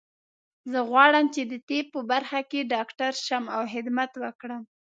زه 0.71 0.79
غواړم 0.89 1.25
چې 1.35 1.41
د 1.51 1.53
طب 1.67 1.85
په 1.93 2.01
برخه 2.11 2.39
کې 2.51 2.69
ډاکټر 2.73 3.11
شم 3.25 3.43
او 3.55 3.61
خدمت 3.73 4.11
وکړم 4.23 4.61